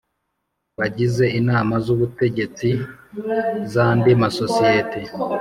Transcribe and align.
bagize 0.79 1.25
Inama 1.39 1.75
z 1.83 1.87
Ubutegetsi 1.95 2.67
z 3.71 3.73
andi 3.87 4.11
masosiyete 4.21 4.99